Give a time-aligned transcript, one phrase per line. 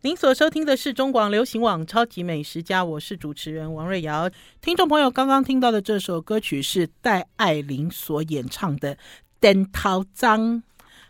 [0.00, 4.30] 您所收听的是中广流行网《超级美食家》，我是主持人王瑞瑶。
[4.60, 8.94] 听众朋友刚刚听到的这首歌曲是戴爱玲所演唱的
[9.40, 10.40] 《电头脏》。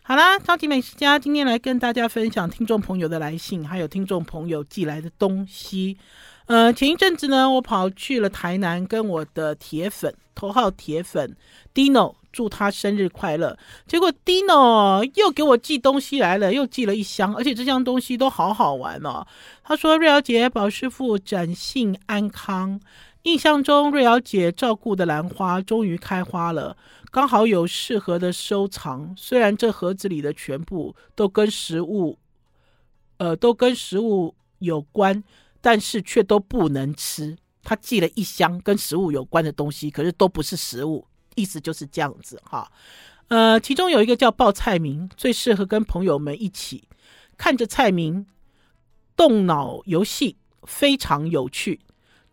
[0.01, 5.99] 好啦，超级美食家今天来跟大家分享听众朋友的来信，还有听众朋友寄来的东西。
[6.47, 11.37] 呃，前一阵子呢，我跑去了台南，跟我的铁粉头号铁粉
[11.75, 12.15] Dino。
[12.39, 13.59] 祝他生日快乐！
[13.89, 19.27] 结果 Dino 又给我寄东西来了，又寄了一箱，而且这箱东西都好好玩哦。
[19.65, 22.81] 他说：“瑞瑶姐，宝师傅展信安康。
[23.25, 26.77] 印象中，瑞瑶姐照顾的兰花终于开花了，
[27.11, 29.13] 刚好有适合的收藏。
[29.17, 32.21] 虽然这盒子里的全部都跟食物，
[33.17, 35.25] 呃，都跟食物有关，
[35.61, 37.37] 但是却都不能吃。
[37.65, 41.05] 他寄了一箱跟食物有关的东西，可是都不是食物。”
[41.39, 42.71] 意思就是这样子哈，
[43.29, 46.83] 呃，其中有一个叫报菜名，最适合跟朋友们一起
[47.37, 48.27] 看着菜名
[49.17, 51.79] 动脑游戏，非常有趣。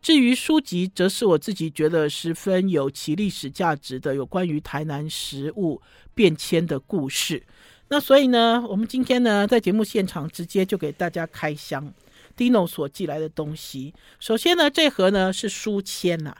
[0.01, 5.81] 至于书籍，则是我自己觉得十分有其历史价值的，有关于台南食物
[6.13, 7.43] 变迁的故事。
[7.87, 11.93] 那所以呢，我们今天呢，在节目现场直接就给大家开箱
[12.35, 13.93] Dino 所寄来的东西。
[14.19, 16.35] 首先呢，这盒呢是书签呐、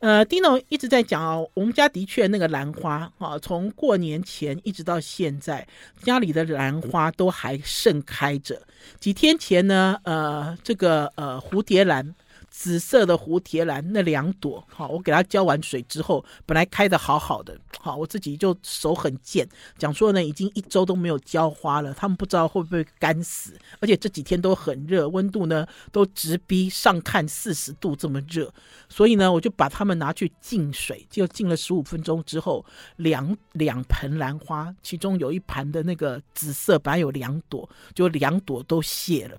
[0.00, 5.66] 呃，Dino 一直在讲哦，我们家的确那个兰花啊，从过年前一直到现在，
[6.02, 8.60] 家里的兰花都还盛开着。
[9.00, 12.14] 几天前呢，呃，这个呃蝴蝶兰。
[12.56, 28.50] 紫色的蝴蝶兰那两朵，好，我给它浇完水之后，本来开得好好的，好，我自己就手很贱，讲说呢，已经一周都没有浇花了，他们不知道会不会干死，而且这几天都很热，温度呢都直逼上看四十度这么热，
[28.88, 32.64] 所以呢，我就把它们拿去浸水，就浸了十五分钟之后，
[32.96, 39.36] 两两盆兰花，其中有一盆的那个紫色，本来有两朵，就两朵都谢了。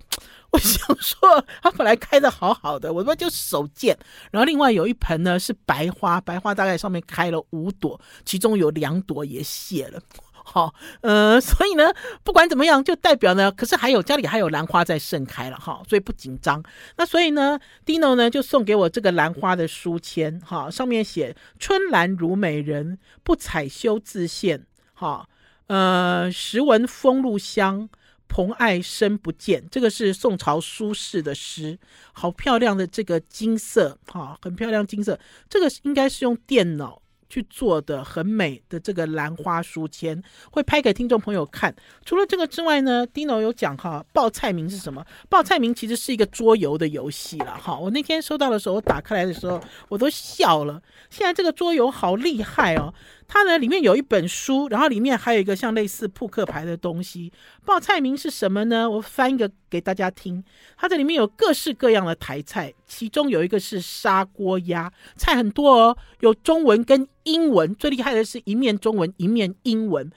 [0.57, 3.95] 我想说，它本来开得好好的，我说就手贱。
[4.31, 10.01] 然后另外有一盆呢是白花，白花大概上面开了五朵，其中有两朵也谢了。
[10.31, 11.93] 好，呃，所以呢，
[12.23, 16.63] 不管怎么样，就代表呢，可是还有家里还有兰花在盛开了哈，所以不紧张。
[16.95, 24.61] 那所以呢，Dino 呢就送给我这个兰花的书签，哈，上面写“春兰如美人，不采修自羡”，
[24.95, 25.27] 哈，
[25.67, 27.89] 呃，时闻风露香。
[28.27, 31.77] 蓬艾深不见，这个是宋朝苏轼的诗，
[32.13, 41.75] 好漂亮的这个金色，哈，很漂亮金色，这个应该是用电脑去做的，很美的这个兰花书签，会拍给听众朋友看。
[42.05, 45.05] 除了这个之外呢，Dino 有讲哈，报菜名是什么？
[45.29, 47.77] 报菜名其实是一个桌游的游戏了，哈。
[47.77, 50.81] 我那天收到的时候，我打开来的时候，我都笑了。
[51.09, 52.93] 现在这个桌游好厉害哦。
[53.27, 57.31] 它呢，里面有一本书，然后里面还有一个像类似扑克牌的东西。
[57.65, 58.89] 报菜名是什么呢？
[58.89, 60.41] 我翻一个给大家听。
[60.77, 67.75] 它这里面有各式各样的台菜，其中有一个是砂锅鸭，菜很多哦，有中文跟英文。
[67.75, 70.09] 最厉害的是一面中文，一面英文。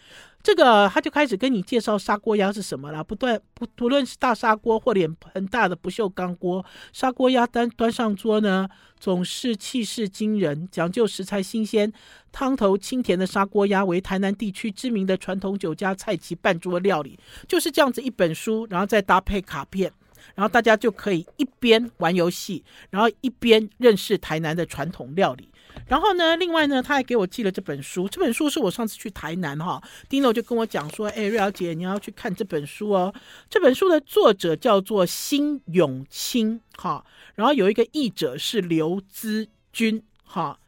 [0.43, 3.05] 这个他就开始跟你介绍砂锅鸭是什么了。
[3.05, 8.67] 不断不不论是大砂锅或脸盆大的不锈钢锅，砂锅鸭端端上桌呢，
[8.99, 11.93] 总是气势惊人，讲究食材新鲜，
[12.33, 17.19] 汤头清甜的砂锅鸭为台南地区知名的传统酒家菜齐半桌料理。
[17.47, 19.93] 就是这样子一本书，然后再搭配卡片，
[20.35, 25.51] 然后大家就可以一边玩游戏，然后一边认识台南的传统料理。
[25.87, 28.09] 然后呢，另外呢，他还给我寄了这本书。
[28.09, 33.13] 这本书是我上次去台南哈，Dino 就跟我讲说：“哎，瑞瑶姐，你要去看这本书哦。
[33.49, 37.05] 这本书的作者叫做辛永清哈，
[37.35, 40.59] 然后有一个译者是刘资君哈，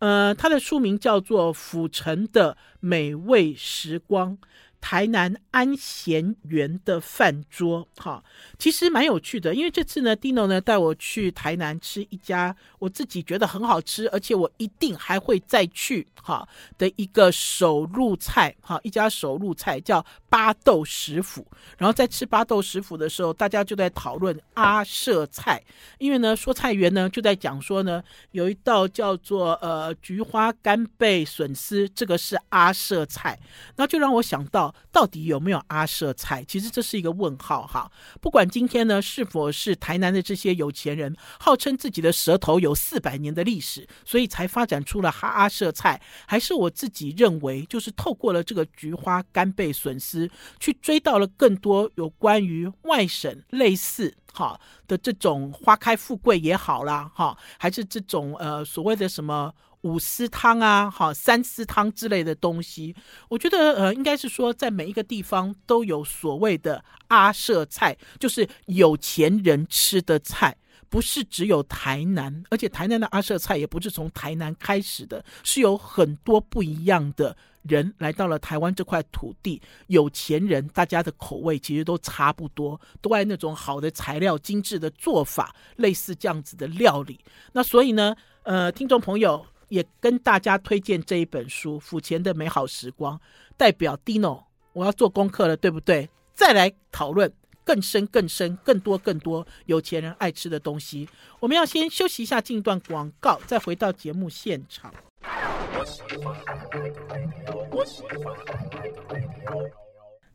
[0.00, 4.36] 呃，他的书名叫做《府城的美味时光》。”
[4.82, 8.22] 台南安贤园的饭桌，哈，
[8.58, 9.54] 其实蛮有趣的。
[9.54, 21.46] 因为这次呢，Dino 呢带我去台南吃一家我自己觉得很好吃，而且我一定还会再去哈的一个手入菜，哈，一家手入菜叫八豆食府。
[21.76, 25.62] 然后在吃八豆食府的时候，大家就在讨论阿舍菜，
[25.98, 33.38] 因为呢，说菜员呢就在讲说呢，有一道叫做呃菊花干贝笋丝，这个是阿舍菜，
[33.76, 34.74] 那就让我想到。
[34.90, 36.44] 到底有没有阿舍菜？
[36.46, 37.90] 其实这是一个问号哈。
[38.20, 50.21] 不管今天呢是否是台南的这些有钱人号称自己的舌头有四百年的历史，所以才发展出了哈阿舍菜，还是我自己认为，就是透过了这个菊花干贝笋丝，
[50.60, 59.52] 去追到了更多有关于外省类似哈的这种花开富贵也好啦哈，还是这种呃所谓的什么。
[59.82, 62.94] 五丝汤啊，哈三丝汤之类的东西。
[63.28, 70.56] 我觉得呃，应该是说在每一个地方都有所谓的阿舍菜，就是有钱人吃的菜。
[70.88, 79.60] 不是只有台南，而且台南的阿舍菜也不是从台南开始的，是有很多不一样的人来到了台湾这块土地。
[79.86, 87.18] 有钱人，大家的口味其实都差不多，都爱那种好的材料、精致的做法，类似这样子的料理。
[87.52, 93.16] 那所以呢，呃，听众朋友也跟大家推荐这一本书《府前的美好时光》，
[93.56, 96.08] 代表 Dino，我要做功课了，对不对？
[96.34, 97.32] 再来讨论。
[97.64, 101.08] 更深、更深、更多、更多有钱人爱吃的东西。
[101.38, 104.92] 我们要先休息一下，进一段广告，再回到节目现场。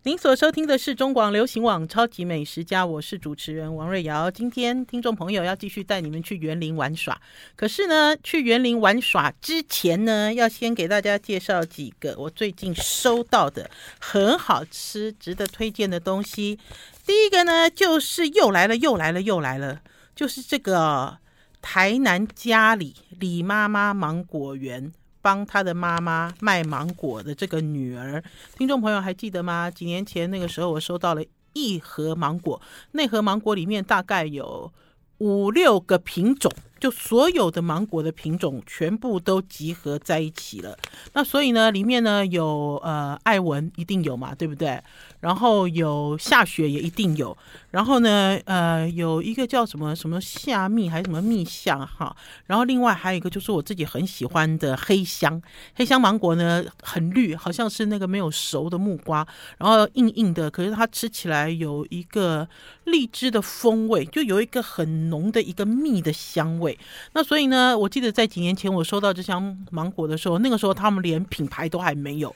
[0.04, 4.32] 您所收听的是中广流行网《超级美食家》，我是主持人王瑞瑶。
[4.32, 7.20] 今天听众朋友要继续带你们去园林玩耍，
[7.58, 13.70] 可是呢，去园林玩耍之前呢，要先给大家介绍几个我最近收到的
[14.00, 16.58] 很好吃、值得推荐的东西。
[17.06, 19.82] 第一个呢，就是又来了，又来了，又来了，
[20.16, 21.18] 就是这个
[21.62, 24.92] 台南家里李妈妈芒果园。
[25.20, 28.24] 帮他的妈妈卖芒果的这个女儿，
[28.58, 29.70] 听众朋友还记得吗？
[29.70, 32.62] 几年前那个时候，我收到了一盒芒果，
[32.92, 34.72] 那盒芒果里面大概有
[35.18, 36.50] 五六个品种。
[36.80, 40.78] 就所有的芒果的品种全部都集合在一起了，
[41.14, 44.82] 那所以呢，里面呢有呃艾文一定有嘛，对不对？
[45.20, 47.36] 然后有夏雪也一定有，
[47.72, 52.16] 然后呢呃有一个叫什么什么夏蜜还是什么蜜夏哈，
[52.46, 55.42] 然后另外还有一个就是我自己很喜欢的黑香
[55.76, 59.28] 黑香芒果呢，很绿，好像是那个没有熟的木瓜，
[59.58, 62.48] 然后硬硬的，可是它吃起来有一个
[62.84, 66.67] 荔枝的风味，就有一个很浓的一个蜜的香味。
[67.14, 72.34] 那所以呢，我记得在几年前我收到这箱芒果的时候，那个时候他们连品牌都还没有，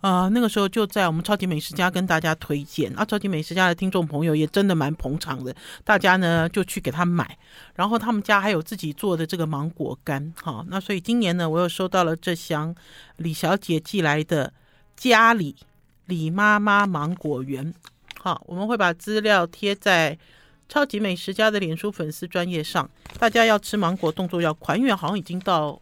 [0.00, 5.54] 啊、那个时候就在我们超级美食家跟大家推荐，啊，超级美食家的听众朋友也真的蛮捧场的，
[5.84, 7.36] 大家呢就去给他买，
[7.74, 12.74] 然后他们家还有自己做的这个芒果干，好，那所以今年呢，我又收到了这箱
[13.16, 14.52] 李小姐寄来的
[14.96, 15.56] 家里
[16.06, 17.74] 李妈妈芒果园，
[18.20, 20.18] 好，我们会把资料贴在。
[20.68, 22.88] 超级美食家的脸书粉丝专业上，
[23.18, 25.80] 大家要吃芒果动作要快，因为好像已经到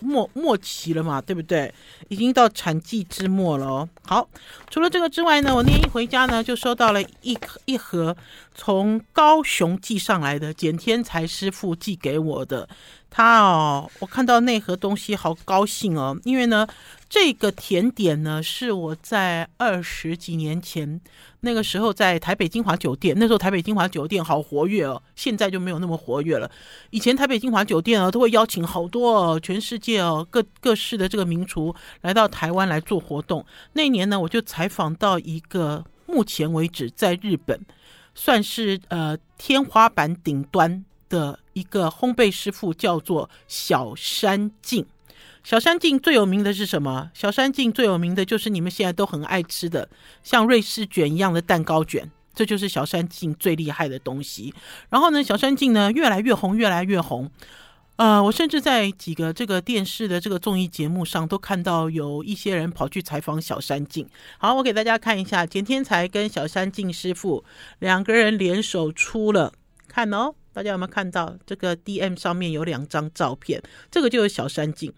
[0.00, 1.72] 末末期了嘛，对不对？
[2.08, 3.88] 已经到产季之末了哦。
[4.06, 4.26] 好，
[4.70, 8.16] 除了这个之外呢，我那天一回家呢，就收到了一一盒
[8.54, 12.66] 从高雄寄上来的简天才师傅寄给我的。
[13.10, 16.66] 他哦，我看到那盒东西好高兴哦，因为呢，
[17.10, 21.00] 这个甜点呢是我在二十几年前。
[21.44, 26.50] 那个时候在台北金华酒店，那时候台北金华酒店好活跃哦，现在就没有那么活跃了。
[26.90, 33.44] 以前台北金华酒店啊，都会邀请好多哦，全世界哦各各式的这个名厨来到台湾来做活动。
[33.74, 37.60] 那年呢，我就采访到一个目前为止在日本
[38.14, 44.84] 算是呃天花板顶端的一个烘焙师傅，叫做小山静。
[45.44, 47.10] 小山静最有名的是什么？
[47.12, 49.86] 小山静最有名的就是你们现在都很爱吃的，
[50.22, 54.54] 像瑞士卷一样的蛋糕卷，这就是小山静最厉害的东西。
[54.88, 57.30] 然后呢，小山静呢越来越红，越来越红。
[57.96, 64.08] 呃，我甚至在几个这个电视的这个综艺节目上都看到有一些人跑去采访小山静。
[64.38, 67.44] 好，我给大家看一下，简天才跟小山静师傅
[67.80, 69.52] 两个人联手出了，
[69.86, 73.62] 看哦，大家有没有看到这个 DM 上面有两张照片？
[73.90, 74.90] 这个就是小山静。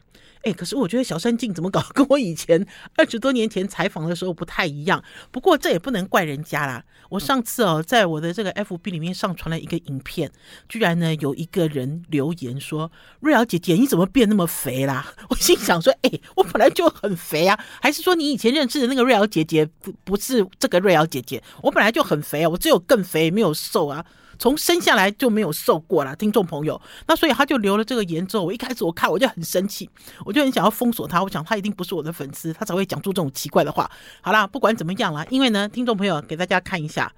[0.47, 5.03] 哎，可是我觉得小山静怎么搞，跟我以前二十多年前采访的时候不太一样。
[5.33, 6.85] 不过这也不能怪人家啦。
[7.09, 10.31] 我上次哦，在我的这个 FB 里面上传了一个影片，
[10.69, 21.43] 居然呢有一个人留言说：“瑞瑶姐姐，你怎么变那么肥啦？” 我心想说：“哎，我本来就很肥啊，还是说你以前认识的那个瑞瑶姐姐不不是这个瑞瑶姐姐？
[21.61, 24.07] 我本来就很肥啊，我只有更肥，没有瘦啊。”
[24.39, 29.89] 从生下来就没有瘦过了，听众朋友，那所以他就留了这个言之后，我一开始我看我就很生气，
[30.25, 33.91] 我就很想要封锁他，我想他一定不是我的粉丝，他才会讲出这种奇怪的话。
[34.21, 37.13] 好啦，不管怎么样啦，因为呢，听众朋友给大家看一下，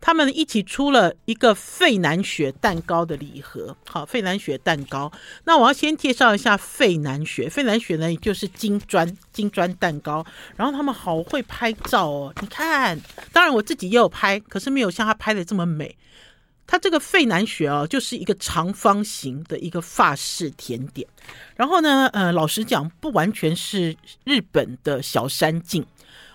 [0.00, 3.76] 他们一起出了一个费南雪蛋糕的礼盒。
[3.88, 5.10] 好，费南雪蛋糕，
[5.44, 10.24] 那我要先介绍一下费南雪，费南雪呢就是金砖金砖蛋糕，
[10.56, 12.98] 然后他们好会拍照哦，你看，
[13.32, 15.96] 当然我自己也有拍，可是没有像他拍的这么美。
[16.68, 21.08] 它这个费南雪啊，就是一个长方形的一个法式甜点。
[21.56, 25.84] 然后呢，呃，老实讲，不完全是日本的小山静。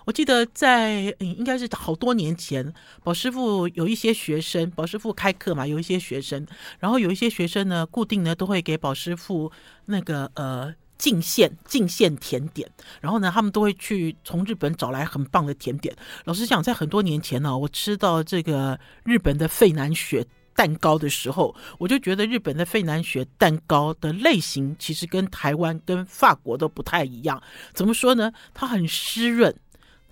[0.06, 2.74] 我记得在应该是好多年前，
[3.04, 6.46] 宝师傅有一些学生，宝师傅开课嘛，有一些学生，
[6.80, 9.52] 然后有一些学生呢，固定呢都会给宝师傅
[9.86, 10.74] 那个呃。
[11.04, 12.66] 进献进献甜点，
[13.02, 15.94] 然后呢，他们都会去从日本找来很棒的甜点。
[16.24, 27.44] 老实讲，在很多年前呢，我吃到这个日本的费南雪蛋糕的时候，我就觉得日本的费南雪蛋糕的类型其实跟台湾、跟法国都不太一样。
[27.74, 28.32] 怎么说呢？
[28.54, 29.54] 它很湿润。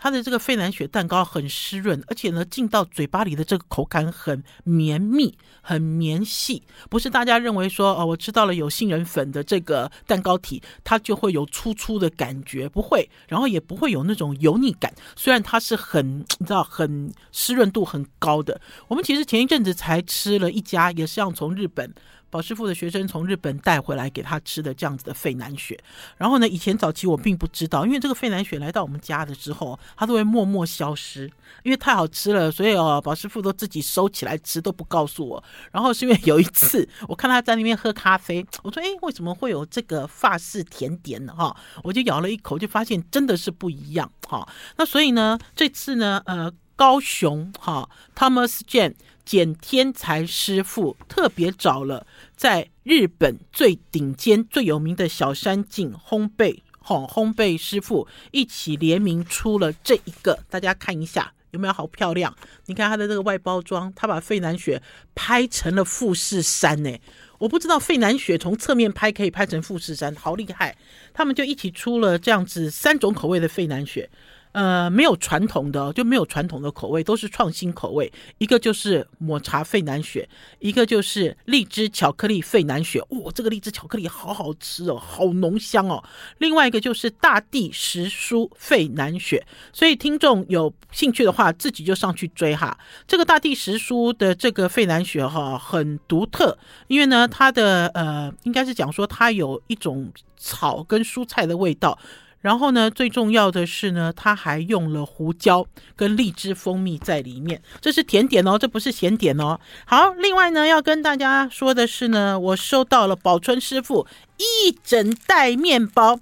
[0.01, 14.91] 它的这个费南雪蛋糕很湿润，而且呢，进到嘴巴里的这个口感很绵密、很绵细，不是大家认为说哦，我吃到了有杏仁粉的这个蛋糕体，它就会有粗粗的感觉，不会，然后也不会有那种油腻感。
[15.15, 18.59] 虽然它是很，你知道，很湿润度很高的。
[18.87, 21.93] 我们其实前一阵子才吃了一家，也是要从日本。
[22.31, 25.77] 宝师傅的学生从日本带回来给他吃的这样子的费南雪，
[26.17, 31.29] 然后呢，以前早期我并不知道，因为这个费南雪来到我们家的之后，它都会默默消失，
[31.63, 35.43] 因为太好吃了，所以哦，宝师傅都自己收起来吃，都不告诉我。
[35.71, 44.09] 然后是因为有一次，我看他在那边喝咖啡，我说：“哎，为什么会有这个法式甜点呢？”哈，我就咬了一口，就发现真的是不一样。
[44.27, 44.47] 哈，
[44.77, 48.95] 那所以呢，这次呢，呃，高雄哈，Thomas Jane。
[49.25, 62.35] 简天才师傅特别找了在日本最顶尖、最有名的小山进烘焙烘烘焙师傅一起联名出了这一个，大家看一下有没有好漂亮？
[62.65, 64.81] 你看它的这个外包装，他把费南雪
[65.13, 66.97] 拍成了富士山呢。
[67.39, 70.77] 我不知道费南雪从侧面拍可以拍成富士山，好厉害！
[71.11, 74.09] 他们就一起出了这样子三种口味的费南雪。
[74.53, 78.11] 呃，没有传统的，就没有传统的口味，都是创新口味。
[78.37, 80.27] 一个就是抹茶费南雪，
[80.59, 83.01] 一个就是荔枝巧克力费南雪。
[83.09, 86.03] 哇，这个荔枝巧克力好好吃哦，好浓香哦。
[86.39, 89.45] 另外一个就是大地时蔬费南雪。
[89.71, 92.77] 所以听众有兴趣的话，自己就上去追哈。
[93.07, 101.97] 这个大地时蔬的这个费南雪哈，很独特，因为呢，它的呃，应该是讲说它有一种草跟蔬菜的味道。
[102.41, 107.61] 然后呢，最重要的是呢，它还用了胡椒跟荔枝蜂蜜在里面。
[107.79, 109.59] 这是甜点哦，这不是咸点哦。
[109.85, 114.07] 好，另外呢，要跟大家说的是呢，我收到了宝春师傅
[114.37, 116.19] 一整袋面包。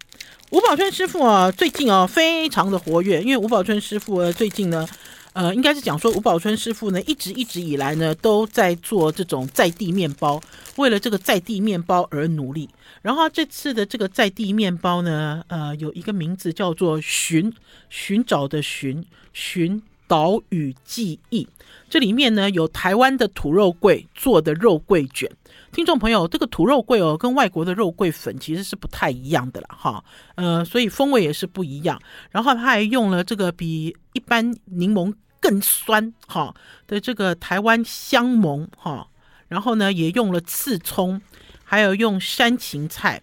[0.51, 4.87] 吴宝春师傅啊，最近啊非常的活跃，因为吴宝春师傅啊最近呢。
[5.39, 10.37] 呃，应该是讲说吴宝春师傅呢，一直一直以来呢，都在做这种在地面包，
[10.75, 12.69] 为了这个在地面包而努力。
[13.01, 17.53] 然后这次的这个在地面包呢，呃，有一个名字叫做“寻”，
[17.89, 21.47] 寻找的“寻”，寻岛屿记忆。
[21.89, 25.31] 这里面呢，有台湾的土肉桂做的肉桂卷。
[25.71, 30.03] 听众朋友，这个土肉桂哦，跟外国的肉桂粉其实是不太一样的啦，哈，
[30.35, 31.97] 呃，所以风味也是不一样。
[32.29, 36.53] 然后他还用了这个比一般柠檬更酸哈
[36.87, 39.07] 的这个台湾香檬哈，
[39.47, 41.21] 然后呢也用了刺葱，
[41.63, 43.21] 还有用山芹菜，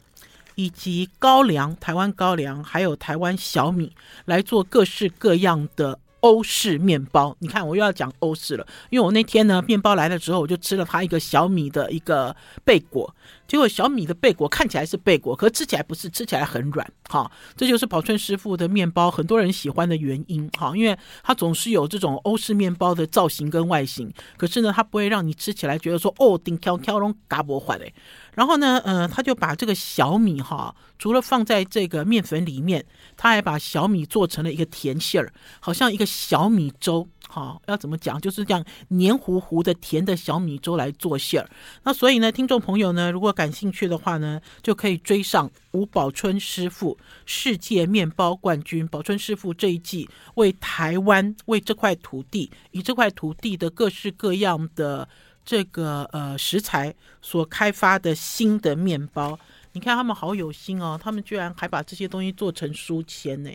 [0.54, 3.94] 以及高粱，台湾高粱，还有台湾小米
[4.24, 5.98] 来做各式各样的。
[6.20, 13.14] 欧式面包，你看我又要讲欧式了，因为我那天呢，面包来了之后，我就吃了它一个小米的一个贝果，
[13.46, 27.92] 结果小米的贝果看起来是贝果，可是吃起来不是，吃起来很软，哈，这就是宝春师傅的面包很多人喜欢的原因，哈，因为它总是有这种欧式面包的造型跟外形，可是呢，它不会让你吃起来觉得说哦，顶挑挑龙嘎不坏嘞。
[28.34, 32.84] 然后呢，呃，他就把这个小米哈，除了放在这个面粉里面，
[33.16, 38.20] 他还把小米做成了一个甜馅儿，好像一个小米粥，好，要怎么讲？
[38.20, 41.50] 就是这样黏糊糊的甜的小米粥来做馅儿。
[41.82, 48.86] 那所以呢，听众朋友呢，如果感兴趣的话呢，就可以追上吴宝春师傅世界面包冠军。
[48.88, 55.08] 宝春师傅这一季为台湾，为这块土地，以这块土地的各式各样的。
[55.48, 56.92] 这个呃食材
[57.22, 59.38] 所开发的新的面包，
[59.70, 63.50] 你看他们好有心哦，他们居然还把这些东西做成书签呢。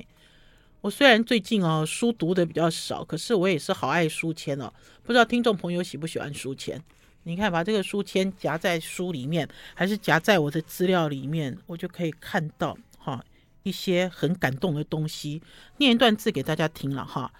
[0.82, 4.74] 我虽然最近哦书读的比较少，可是我也是好爱书签哦。
[5.04, 6.82] 不知道听众朋友喜不喜欢书签？
[7.22, 13.24] 你看把这个书签夹在书里面，还是夹在我的资料里面，我就可以看到哈
[13.62, 15.44] 一些很感动的东西。
[15.78, 17.32] 念一段字给大家听了哈。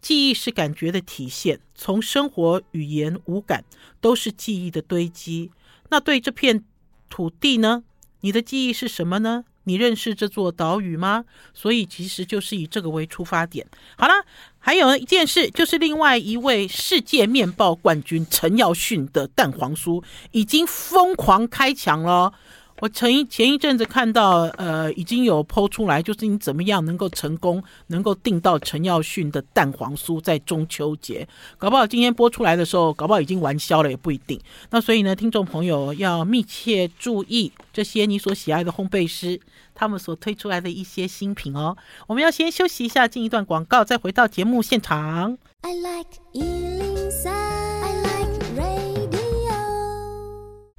[0.00, 3.64] 记忆是感觉的体现，从生活、语言、五感
[4.00, 5.52] 都是记忆的堆积。
[5.90, 6.64] 那对这片
[7.08, 7.84] 土地呢？
[8.22, 9.44] 你的记忆是什么呢？
[9.68, 11.24] 你认识这座岛屿吗？
[11.52, 13.66] 所以其实就是以这个为出发点。
[13.98, 14.14] 好了，
[14.58, 22.32] 还有一件事，就是另外一位世界面包冠军陈耀迅的蛋黄酥已经疯狂开抢了。
[22.80, 34.40] 我前一前一阵子看到，呃，已经有剖出来，就是你怎么样能够成功，能够订到陈耀迅的蛋黄酥，在中秋节，搞不好今天播出来的时候，搞不好已经完销了，也不一定。
[34.70, 39.40] 那所以呢，听众朋友要密切注意这些你所喜爱的烘焙师，
[39.74, 41.76] 他们所推出来的一些新品哦。
[42.06, 45.36] 我们要先休息一下，进一段广告，再回到节目现场。
[45.62, 46.06] I like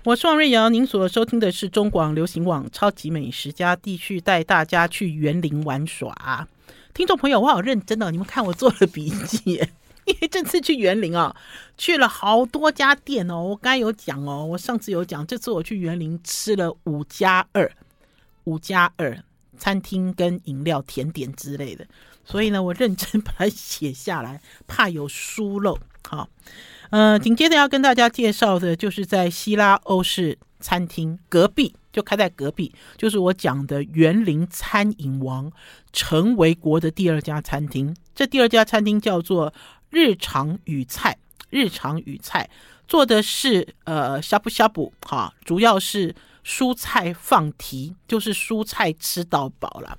[0.06, 6.48] 我是王瑞瑶，您所收听的是中广流行网《超级美食家》，继续带大家去园林玩耍。
[6.94, 9.62] 听众朋友，我好认真哦，你们看我做了笔记，
[10.08, 11.36] 因为这次去园林啊，
[11.78, 13.44] 去了好多家店哦。
[13.44, 17.70] 我刚才有讲哦，我上次有讲，这次我去园林吃了五加二，
[18.46, 19.22] 五加二
[19.58, 21.86] 餐厅跟饮料、甜点之类的，
[22.24, 25.78] 所以呢，我认真把它写下来，怕有疏漏。
[26.08, 26.30] 好。
[26.92, 35.52] 呃，紧接着要跟大家介绍的，就是在希腊欧式餐厅隔壁，就开在隔壁，就是我讲的园林餐饮王
[35.94, 37.96] 陈维国的第二家餐厅。
[38.16, 39.54] 这第二家餐厅叫做
[39.92, 41.18] 日常与菜，
[41.50, 42.50] 日常与菜
[42.88, 49.98] 做的是呃呷哺呷哺哈，主要是蔬菜放题，就是蔬菜吃到饱了。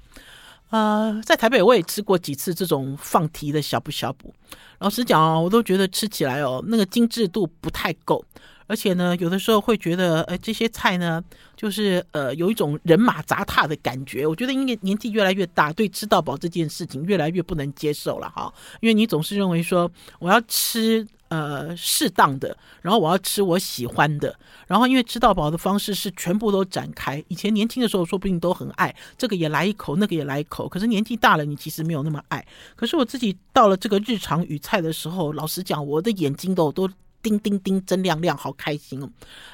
[0.70, 4.32] 呃，在台北我也吃过几次这种放题的小补小补。
[4.78, 8.24] 老实讲哦，我都觉得吃起来哦，那个精致度不太够，
[8.66, 11.22] 而且呢，有的时候会觉得，呃，这些菜呢，
[11.56, 14.26] 就是呃，有一种人马杂沓的感觉。
[14.26, 18.52] 我觉得，因为年纪越来越大，对吃到饱这件事情越来越不能接受了哈。
[18.80, 21.06] 因为你总是认为说，我要吃。
[21.30, 27.24] 呃，适当的，然后我要吃我喜欢的，然后因为吃到饱的方式是全部都展开。
[27.28, 30.68] 以前年轻的时候，说不定都很爱这个也来一口，那个也来一口。
[30.68, 32.44] 可是年纪大了，你其实没有那么爱。
[32.74, 36.90] 可是我自己到了这个日常与菜的时候，老实讲，我的眼睛都都
[37.22, 39.08] 叮叮叮真亮亮，好开心哦。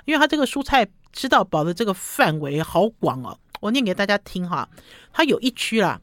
[0.06, 3.38] 因为它这个蔬菜吃到饱的这个范围好广哦。
[3.60, 4.66] 我念给大家听哈，
[5.12, 6.00] 它有一区啦，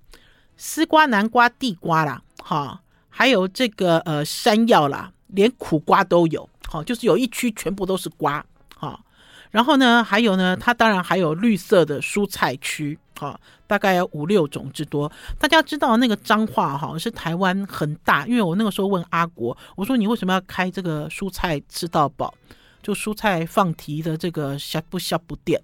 [0.56, 5.13] 丝瓜、南瓜、地瓜啦，哈，还有这个呃山药啦。
[5.34, 8.44] 连苦瓜都有，好，就是有一区全部都是瓜，
[8.76, 9.04] 好，
[9.52, 15.12] 然后呢，还有呢，它当然还有绿色的蔬菜区，好，大概有五六种之多。
[15.40, 22.34] 大家知道那个彰化哈是台湾很大，因为我那个时候问阿国，我说你为什么要开这个蔬菜吃到饱，
[22.82, 25.60] 就蔬菜放题的这个呷不呷不店。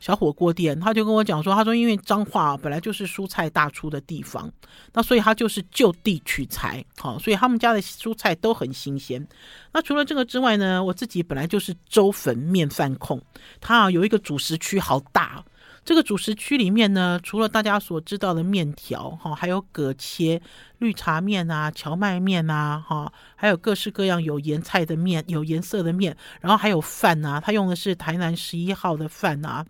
[0.00, 4.50] 小火锅店，他就跟我讲说，他说因为彰化本来就是蔬菜大出的地方，
[4.92, 9.26] 那所以他就是就地取材，好，所以他们家的蔬菜都很新鲜。
[9.72, 13.20] 那除了这个之外呢，我自己本来就是粥粉面饭控，
[13.60, 15.44] 它啊有一个主食区好大，
[15.84, 20.40] 这个主食区里面呢，除了大家所知道的面条哈，还有葛切、
[20.78, 29.66] 绿茶面啊、荞麦面啊，哈，还有各式各样有颜菜的面、有颜色的面，然后还有饭啊，他用的是台南十一号的饭啊。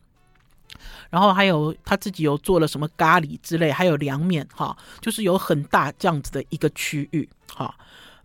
[1.10, 7.74] 然后还有他自己有做了什么咖喱之类，还有凉面哈，就是有很大这样子的一个区域哈。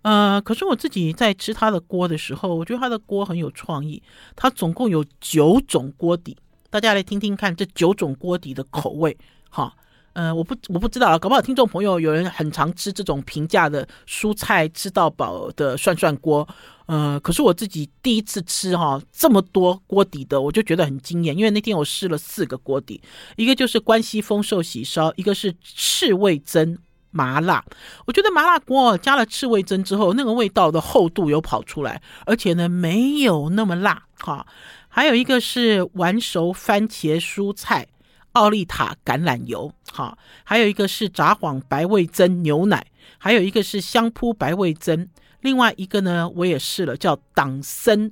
[0.01, 4.03] 呃，可是我自己在吃他的锅的时候，我觉得他的锅很有创意。
[4.35, 6.35] 他总共有九种锅底，
[6.69, 9.17] 大家来听听看这九种锅底的口味
[9.49, 9.73] 哈。
[10.13, 16.47] 呃，我不我不知道啊，搞不好听众朋友有人很常吃这种平价的蔬菜吃到饱的涮涮锅，
[16.85, 23.01] 呃，可是我自己第一次吃哈这么多锅底的，我就觉得很惊艳，因为那天我试了四个锅底，
[23.37, 26.77] 一个就是关西丰寿喜烧，一个是赤味噌
[27.09, 27.65] 麻辣，
[28.05, 34.45] 我觉得麻辣锅加了赤味噌之后，那个味道的厚度有跑出来，而且呢没有那么辣哈，
[34.89, 37.87] 还有一个是完熟番茄蔬菜。
[38.33, 42.85] 奥利塔橄榄油，好，还有一个是札幌白味噌牛奶，
[43.17, 45.07] 还有一个是香扑白味噌，
[45.41, 48.11] 另外一个呢，我也试了，叫党参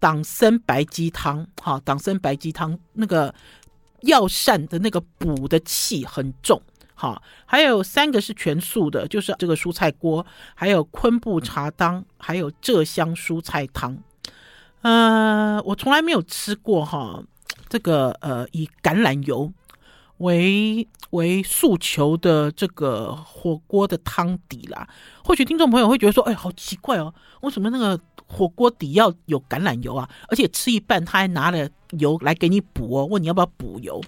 [0.00, 3.32] 党参白鸡汤，好，党参白鸡汤那个
[4.00, 6.60] 药膳的那个补的气很重，
[6.94, 13.96] 好，还有三个是全素的，就是这个蔬菜锅，还有昆布茶汤，还有浙香蔬菜汤，
[14.80, 17.22] 呃，我从来没有吃过哈。
[17.72, 19.50] 这个呃，以橄榄油
[20.18, 24.86] 为为诉求的这个火锅的汤底啦，
[25.24, 30.06] 或许听众朋友会觉得说，哎，好奇怪哦，为什么那个火锅底要有橄榄油啊？
[30.28, 33.98] 而且吃一半他还拿了油来给你补哦，问你要不要补油？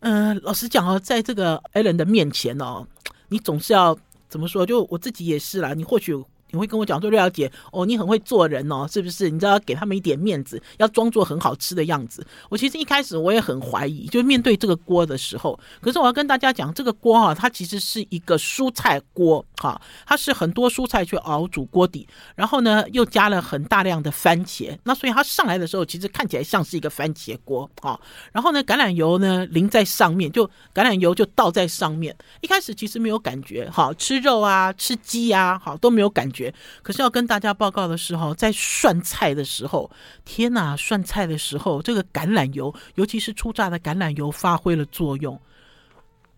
[0.00, 2.86] 嗯、老实讲哦，在这个 Allen 的面前哦，
[3.28, 3.94] 你总是要
[4.30, 4.64] 怎么说？
[4.64, 6.24] 就我自己也是啦，你或许。
[6.50, 9.28] 你会跟我讲说，瑞瑶姐，哦，你很会做人哦，是不是？
[9.30, 12.26] 你知道要给他们一点面子，要装作很好吃的样子。
[12.48, 15.58] 我其实一开始我也很怀疑，就面对这个锅的时候。
[15.80, 28.00] 可是我要跟大家讲，这个锅哈，它其实是一个蔬菜锅哈，它是很多蔬菜去熬煮锅底，然后呢又加了很大量的番茄，那所以它上来的时候其实看起来像是一个番茄锅啊。
[28.32, 32.16] 然后呢，橄榄油呢淋在上面，就橄榄油就倒在上面。
[32.40, 36.37] 一开始其实没有感觉，哈，吃肉啊，吃鸡啊，好都没有感觉。
[36.82, 39.90] 可是要跟大家报告的时候，在涮菜的时候，
[40.24, 40.76] 天哪！
[40.76, 45.40] 涮菜的时候，这个橄榄油，尤其是初榨的橄榄油，发挥了作用。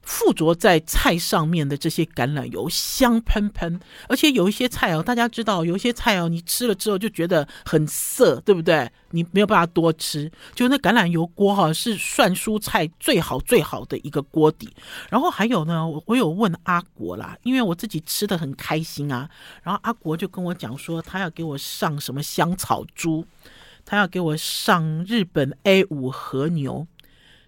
[0.02, 8.90] 附着在菜上面的这些橄榄油香喷喷，而且有一些菜哦，大家知道有一些菜哦，你吃了之后就觉得很涩，对不对？
[9.10, 10.30] 你没有办法多吃。
[10.54, 14.72] 就那橄榄油锅哈，是涮蔬菜最好最好的一个锅底。
[15.08, 19.28] 然后还有呢，我我有问阿国啦，因为我自己吃得很开心啊。
[19.62, 23.24] 然后阿国就跟我讲说，他要给我上什么香草猪，
[23.84, 26.86] 他要给我上日本 A 五和牛，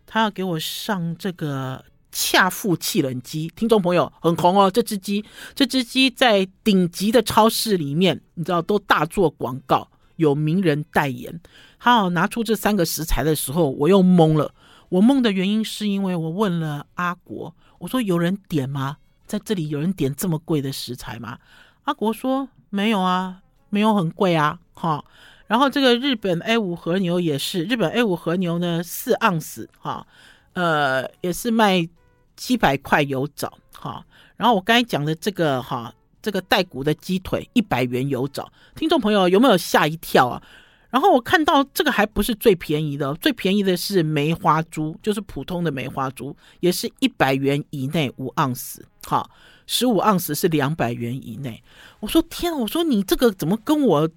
[0.06, 1.84] 他要给我上这个。
[2.12, 4.70] 恰富气冷鸡，听众朋友很红哦。
[4.70, 11.40] 这只鸡，这只鸡在顶级的超市里面，你知道都大做广告，有名人代言。
[11.80, 14.54] 他拿出这三个食材的时候，我又懵了。
[14.90, 18.98] 我懵的原因是因为我问了阿国，我说有人点吗？
[19.26, 21.38] 在这里有人点这么贵的食材吗？
[21.84, 25.02] 阿国说没有啊，没有很贵啊，哈。
[25.46, 30.06] 然后这个日本 A 五和牛也是，日本 A 五和牛呢四盎司，哈，
[30.52, 31.88] 呃，也是卖。
[32.36, 34.04] 七百块有找哈，
[34.36, 40.42] 然后我刚才讲的这个哈，这个带骨的鸡腿一百元有找，听众朋友有没有吓一跳啊？
[40.90, 49.28] 然后我看到这个还不是最便宜的，最便宜的是梅花猪，就是普通的梅花猪，也是一百元以内五盎司，哈，
[49.66, 51.62] 十五盎司是两百元以内。
[52.00, 54.08] 我说天，我说你这个怎么跟我？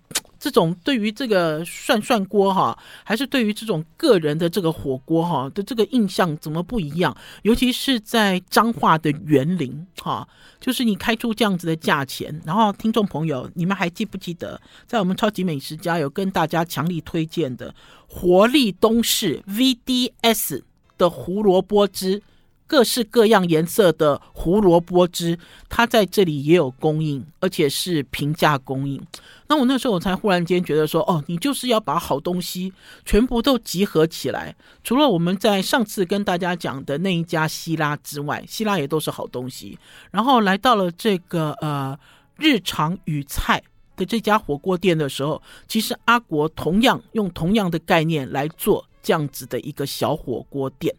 [0.46, 7.18] 这种对于这个涮涮锅哈，还是对于这种个人的这个火锅哈的这个印象怎么不一样？
[7.42, 10.28] 尤其是在彰化的园林哈，
[10.60, 17.74] 就是你开出这样子的价钱，然后听众朋友，你们还记不记得，在我们超级美食家有跟大家强力推荐的
[18.08, 20.62] 活力东势 VDS
[20.96, 22.22] 的胡萝卜汁。
[22.68, 25.38] 各式各样颜色的胡萝卜汁，
[25.70, 29.02] 它在这里也有供应，而且是平价供应。
[29.48, 32.74] 那我那时候我才忽然间觉得说，哦，你就是要把好东西
[33.06, 34.56] 全部都集合起来。
[34.84, 39.78] 除了我们在上次跟大家讲的那一家希拉之外，希拉也都是好东西。
[40.10, 41.96] 然后来到了这个呃
[42.38, 43.62] 日常与菜
[43.96, 50.96] 的这家火锅店的时候，其实阿国同样用同样的概念来做这样子的一个小火锅店。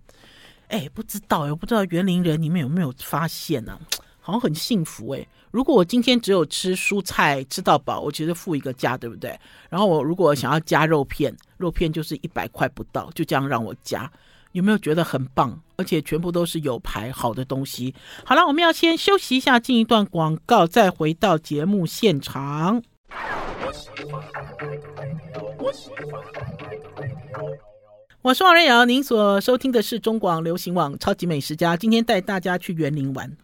[0.69, 3.79] 哎，不知道，我不知道园林人你们有没有发现呢、
[4.21, 5.27] 好像很幸福哎。
[5.53, 9.39] 如果我今天只有吃蔬菜吃到饱，我觉得付一个价，对不对？
[9.71, 14.11] 然后我如果想要加肉片，肉片就是一百块不到，就这样让我加，
[14.53, 15.59] 有没有觉得很棒？
[15.77, 17.95] 而且全部都是有牌好的东西。
[18.25, 22.83] 好了，我们要先休息一下，进一段广告，再回到节目现场。
[28.27, 31.75] 我是王瑞瑶，您所收听的是中广流行网《超级美食家》。
[31.77, 33.37] 今天带大家去园林玩，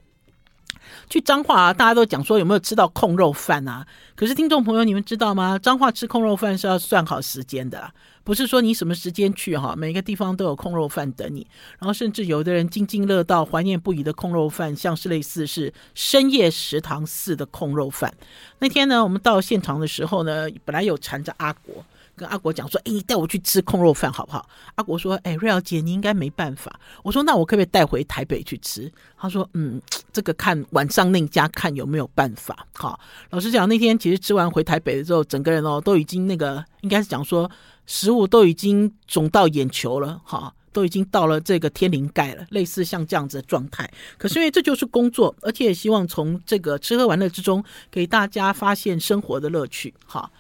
[1.09, 1.73] 去彰化啊！
[1.73, 3.87] 大家都讲说有没有吃到控肉饭啊？
[4.17, 5.57] 可是听众朋友，你们知道吗？
[5.57, 11.47] 彰化吃控肉饭是要算好时间的，不是说你什么时间去哈，每个地方都有控肉饭等你。
[11.79, 18.13] 然后甚至有的人津津乐道、怀念不已的控肉饭，像是类似是深夜食堂似的控肉饭。
[18.59, 21.85] 那天呢，我们到现场的时候呢，本来有缠着阿国。
[22.17, 29.81] 跟阿国讲说：“哎，你带我去吃控肉饭好不好？”阿国说：“哎，瑞瑶姐，你应该没办法。”我说：“那我可不可以带回台北去吃？”他说：“嗯，
[30.13, 32.99] 这个看晚上那家看有没有办法。”好，
[33.31, 37.51] 老实讲，那天其实吃完回台北的时候，整个人哦都已经那个，应该是讲说
[37.87, 43.91] 食物都已经肿到眼球了，哈，都已经到了这个天灵盖了，类似像这样子的状态。
[44.19, 50.31] 可是因为这就是工作，而且也希望从这个吃喝玩乐之中给大家发现生活的乐趣，哈。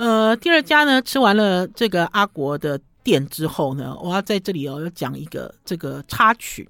[0.00, 6.66] 呃，第二家呢，吃完了这个阿国的店之后呢，我要在这里哦，要讲一个这个插曲，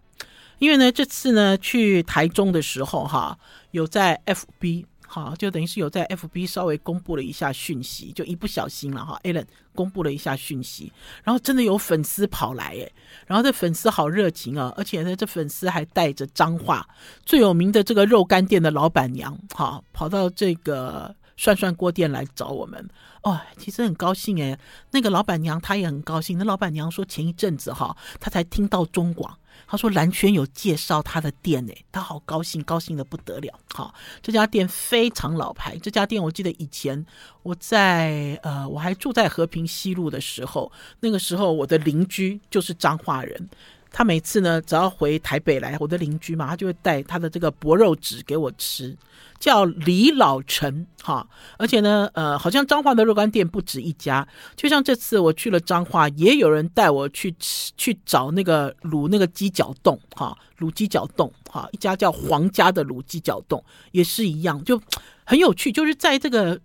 [0.59, 3.39] 因为呢，这次呢去台中的时候哈，
[3.71, 9.45] 有在 FB 哈，就等于是有在 FB 稍微公布了一下讯息，就一不小心了哈，Allen
[9.77, 12.93] 公布了一下讯息，然后真的有粉丝跑来诶，
[13.29, 16.85] 然后这粉丝好热情啊，而且呢，这粉丝还带着脏话
[17.25, 21.15] 最有名的这个肉干店的老板娘哈，跑到这个。
[21.41, 22.87] 涮涮锅店来找我们。
[23.23, 24.59] 哦，其实很高兴哎，
[24.91, 26.37] 那个老板娘她也很高兴。
[26.37, 33.59] 那老板娘说前一阵子哈，她才听到中广，她说蓝轩有介绍她的店哎，她好高兴，高兴得不得了。
[33.73, 37.07] 好，这家店非常老牌，这家店我记得以前
[37.43, 43.49] 我在呃我还住在和平西路的时候，那个时候我的邻居就是彰化人。
[43.93, 48.97] 他每次呢，只要回台北来，我的邻居嘛，他就会带他的这个薄肉纸给我吃，
[49.39, 51.27] 叫李老陈哈。
[51.59, 54.27] 而且呢，呃，好像彰化的肉干店不止一家。
[54.57, 64.81] 就像这次我去了彰化，也有人带我去吃，去找那个卤那个鸡脚冻哈，卤鸡脚冻哈，一家叫黄家的卤鸡脚冻也是一样，就
[65.25, 65.73] 很有趣。
[65.73, 66.61] 就是在这个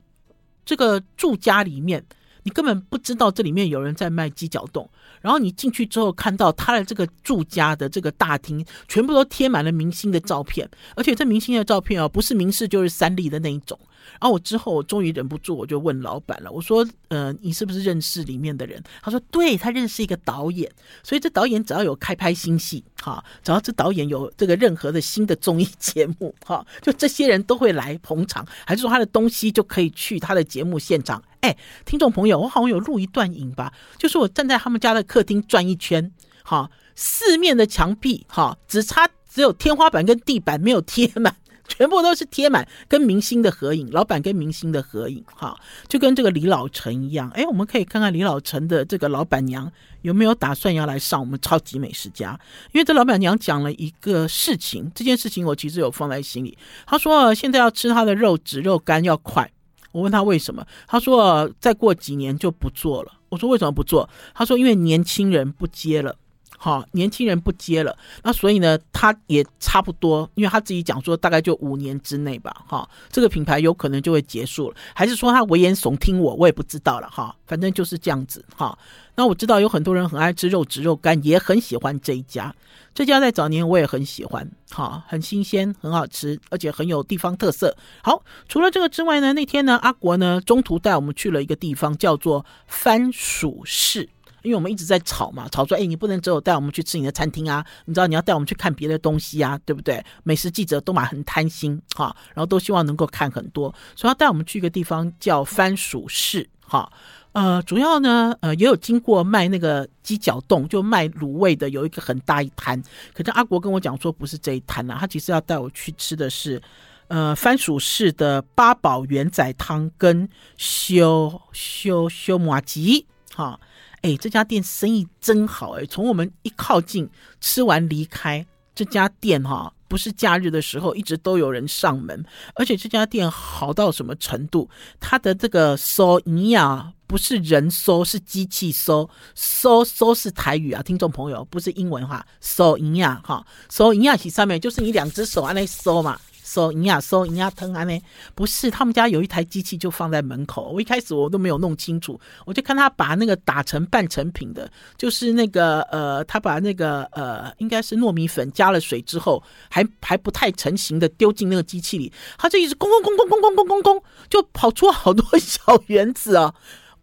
[0.63, 2.05] 这个住家里面，
[2.45, 4.87] 你根本不知道这里面有人在卖鸡脚冻。
[5.21, 13.77] 然后你进去之后，看到他的这个住家的这个大厅，全部都贴满了明星的照片，而且这明星的照片啊，不是民视就是三立的那一种。
[14.21, 31.21] 然后我之后我终于忍不住，我就问老板了，我说：“呃，你是不是认识里面的人？”他说：“对，他认识一个导演，所以这导演只要有开拍新戏，哈，只要这导演有这个任何的新的综艺节目，哈，就这些人都会来捧场，还是说他的东西就可以去他的节目现场？
[31.45, 31.55] 哎，
[31.85, 36.11] 听众朋友，我好像有录一段影吧，就是我站在他们家的客厅转一圈，
[36.43, 41.35] 哈，四面的墙壁，哈，只差只有天花板跟地板没有贴满。
[41.67, 47.27] ”全部都是贴满跟明星的合影，老板跟明星的合影，哈，就跟这个李老成一样。
[47.31, 49.71] 哎，我们可以看看李老成的这个老板娘
[50.03, 52.39] 有没有打算要来上我们超级美食家，
[52.71, 56.55] 因为这老板娘讲了一个事情，这件事情我其实有放在心里。
[56.85, 59.51] 她说现在要吃她的肉质肉干要快，
[59.95, 63.13] 我问他为什么，他说再过几年就不做了。
[63.29, 64.09] 我说为什么不做？
[64.33, 66.13] 他说因为年轻人不接了。
[66.57, 78.75] 哈，年轻人不接了，那所以呢，他也差不多，因为他自己讲说，大概就五年之内吧，哈，这个品牌有可能就会结束了，还是说他危言耸听我，我也不知道了，哈，反正就是这样子，哈。
[79.15, 82.53] 那我知道有很多人很爱吃肉质肉干，也很喜欢这一家，
[82.93, 87.75] 这家在早年我也很喜欢，哈，很新鲜，很好吃，而且很有地方特色。
[88.03, 94.09] 好，除了这个之外呢，那天呢，阿国呢中途带我们去了一个地方，叫做番薯市。
[94.43, 100.05] 因为我们一直在吵嘛，吵说，哎，你不能只有带我们去吃你的餐厅啊，你知道你要带我们去看别的东西啊，对不对？
[100.21, 106.87] 美食记者都嘛很贪心哈，然后都希望能够看很多，所以要带我们去一个地方叫番薯市哈，
[107.35, 112.81] 呃，主要呢，呃，也有经过卖那个鸡脚冻，就卖卤味的，有一个很大一摊。
[113.13, 116.61] 可是阿国跟我讲说，不是这一摊啊，他其实要带我去吃的是，
[117.09, 123.59] 呃，番薯市的八宝圆仔汤跟修修修麻吉哈。
[124.01, 125.85] 哎，这家店生意真好哎！
[125.87, 127.09] 从我们一靠近
[127.41, 132.25] 吃完离开这家店哈，不是假日的时候，一直都有人上门。
[132.55, 134.69] 而且这家店好到什么程度？
[134.99, 142.25] 它的这个搜尼亚，不是人搜，是机器搜搜搜是台语啊，听众朋友，不是英文哈。
[142.41, 146.19] 搜尼亚，哈，收银啊，其上面就是你两只手按那搜嘛。
[146.45, 147.83] 收营养，收营养汤啊？
[147.83, 147.99] 呢，
[148.35, 150.69] 不是，他们家有一台机器就放在门口。
[150.71, 166.53] 我一开始我都没有弄清楚，我就看他把那个打成半成品的，就是那个呃，他把那个呃，应该是糯米粉加了水之后，还还不太成型的丢进那个机器里，他就一直咣咣咣咣咣咣咣咣咣，就跑出好多小圆子啊。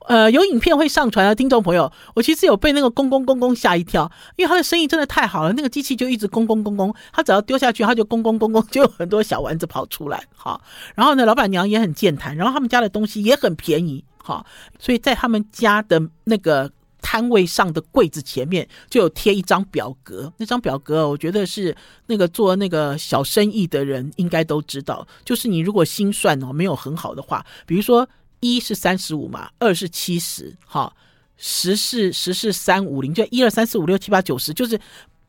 [0.09, 10.61] 呃，有影片会上传啊听众朋友，我其实有被那个公公公公吓一跳，因为他的生意真的太好了，那个机器就一直公公公公，他只要丢下去，他就公公公公，就有很多小丸子跑出来，哈。
[10.95, 14.45] 然后呢，老板娘也很健谈，然后他们家的东西也很便宜，哈。
[14.79, 28.09] 所以在他们家的那个摊位上的柜子前面就有贴一张表格，那张表格我觉得是那个做那个小生意的人应该都知道，就是你如果心算哦没有很好的话，比如说。
[28.43, 30.93] 一是三十五嘛，二是七十，哈，
[31.37, 34.79] 十是十是三五零，就一二三四五六七八九十，就是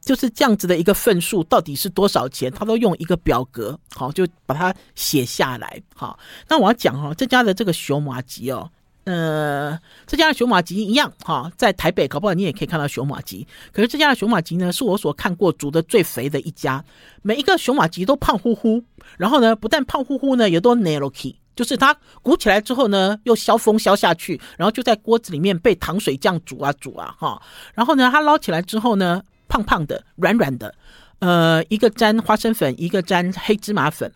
[0.01, 2.51] 就是这样子的一个份数，到底是多少钱？
[2.51, 6.17] 他都用一个表格，好，就把它写下来，好。
[6.49, 8.67] 那我要讲哈，这家的这个熊麻吉哦，
[9.03, 16.83] 呃，这家的熊马吉一样哈，在台北搞不好你也可以看到熊马吉，可是这家的熊马吉呢，是我所看过煮的最肥的一家，
[17.21, 18.83] 每一个熊马吉都胖乎乎，
[19.17, 21.37] 然后呢，不但胖乎乎呢，也都奶酪起。
[21.55, 27.41] 就是它鼓起来之后呢，又消风消下去，然后就在锅子里面被糖水酱煮啊煮啊哈，
[27.73, 30.73] 然后呢，它捞起来之后呢，胖胖的，软软的，
[31.19, 34.11] 呃，一个沾花生粉，一个沾黑芝麻粉。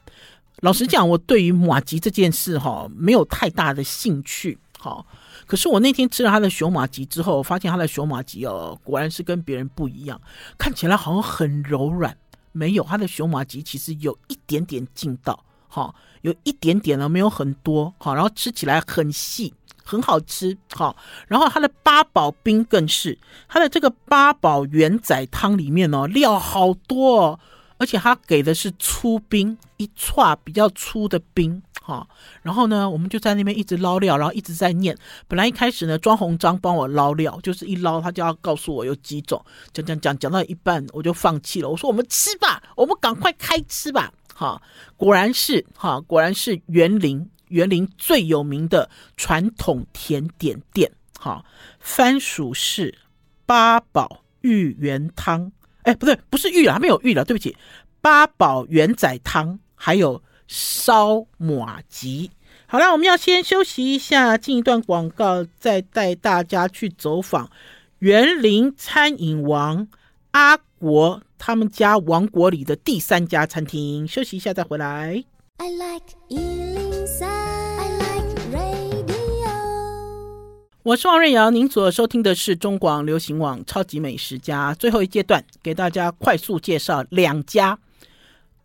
[0.61, 5.05] 老实讲，我对于马吉这件事哈，没有太大的兴趣哈。
[5.45, 10.19] 可是我那天吃了他的熊马吉之后，发现他的熊马吉哦，果然是跟别人不一样，
[10.57, 12.17] 看起来好像很柔软，
[12.51, 15.45] 没有，他的熊马吉其实有一点点劲道。
[15.77, 20.95] 哈，有一点点呢，没有很多，好，然后吃起来很细，很好吃，好，
[21.27, 27.39] 然后它的八宝冰更是，它的这个八宝元仔汤里面哦，料好多哦。
[27.79, 32.07] 而且他给的是粗冰，一串比较粗的冰，哈。
[32.41, 34.97] 然后呢，我们就在那边一直捞料，然后一直在念。
[35.27, 39.39] 本来一开始呢，庄鸿章帮我捞料，就是一捞他就要告诉我有几种，
[39.73, 41.69] 讲讲讲讲到一半我就放弃了。
[41.69, 44.61] 我说我们吃吧，我们赶快开吃吧，哈。
[44.95, 51.43] 果然是哈，果然是园林园林最有名的传统甜点店，哈。
[51.79, 52.99] 番薯是
[53.45, 55.51] 八宝芋圆汤。
[55.83, 57.57] 哎，不对，不是芋了，还没有芋了，对不起。
[58.01, 62.29] 八宝圆仔汤，还有烧马吉。
[62.67, 67.49] 好了，我们要先休息一下，进一段广告，再带大家去走访
[67.99, 69.87] 园林餐饮王
[70.31, 74.07] 阿国他们家王国里的第三家餐厅。
[74.07, 75.23] 休息一下再回来。
[75.57, 76.15] I like
[80.83, 87.77] 我是王瑞瑶，您所收听的是中广流行网《超级美食家》最后一阶段，给大家快速介绍两家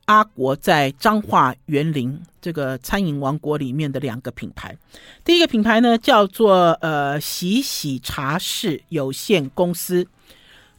[0.04, 4.76] 阿国在彰化园林这个餐饮王国里面的两个品牌。
[5.24, 10.06] 第一个品牌呢叫做呃喜喜茶室有限公司，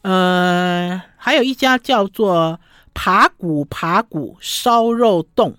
[0.04, 2.60] 呃，还有一家叫做
[2.94, 5.56] 扒骨扒骨烧肉丼。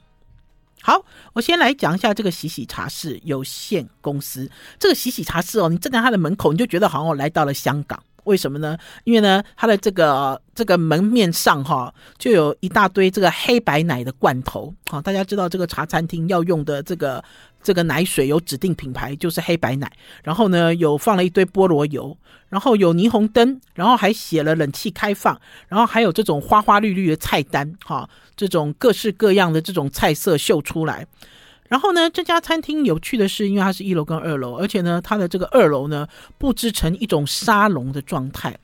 [0.83, 1.03] 好，
[1.33, 4.51] 我先来讲一下这个喜喜茶室有限公司。
[4.79, 7.99] 这个喜喜茶室哦，你站在它的门口，你就觉得好像我来到了香港。
[8.25, 8.77] 为什么呢？
[9.05, 14.75] 因为呢，它的这个这个门面上哈，就有一大堆这个黑白奶的罐头。
[14.91, 17.23] 好，大家知道这个茶餐厅要用的这个
[17.65, 19.91] 这个奶水有指定品牌，就是黑白奶。
[20.23, 22.17] 然后呢，有放了一堆菠萝油，
[22.49, 28.09] 然后有霓虹灯，然后还写了冷气开放，然后还有这种花花绿绿的菜单哈。
[28.37, 31.07] 这种各式各样的这种菜色秀出来，
[31.69, 38.59] 然后呢，这家餐厅有趣的是，因为它是一楼跟二楼，而且呢，它的这个二楼呢布置成一种沙龙的状态，